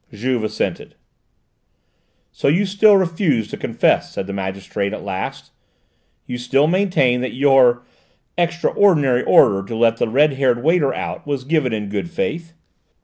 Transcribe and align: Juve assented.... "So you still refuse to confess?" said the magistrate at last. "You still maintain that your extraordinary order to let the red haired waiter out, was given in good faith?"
Juve 0.11 0.43
assented.... 0.45 0.95
"So 2.31 2.47
you 2.47 2.65
still 2.65 2.97
refuse 2.97 3.49
to 3.49 3.55
confess?" 3.55 4.11
said 4.11 4.25
the 4.25 4.33
magistrate 4.33 4.93
at 4.93 5.03
last. 5.03 5.51
"You 6.25 6.39
still 6.39 6.65
maintain 6.65 7.21
that 7.21 7.35
your 7.35 7.83
extraordinary 8.35 9.21
order 9.23 9.61
to 9.63 9.75
let 9.75 9.97
the 9.97 10.09
red 10.09 10.33
haired 10.33 10.63
waiter 10.63 10.91
out, 10.91 11.27
was 11.27 11.43
given 11.43 11.71
in 11.71 11.87
good 11.89 12.09
faith?" 12.09 12.53